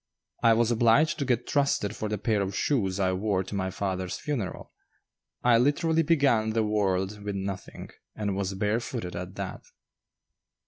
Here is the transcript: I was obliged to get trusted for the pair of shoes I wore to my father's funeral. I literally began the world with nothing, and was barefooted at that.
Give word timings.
I 0.41 0.53
was 0.55 0.71
obliged 0.71 1.19
to 1.19 1.25
get 1.25 1.45
trusted 1.45 1.95
for 1.95 2.09
the 2.09 2.17
pair 2.17 2.41
of 2.41 2.55
shoes 2.57 2.99
I 2.99 3.13
wore 3.13 3.43
to 3.43 3.53
my 3.53 3.69
father's 3.69 4.17
funeral. 4.17 4.71
I 5.43 5.59
literally 5.59 6.01
began 6.01 6.53
the 6.53 6.63
world 6.63 7.21
with 7.21 7.35
nothing, 7.35 7.91
and 8.15 8.35
was 8.35 8.55
barefooted 8.55 9.15
at 9.15 9.35
that. 9.35 9.61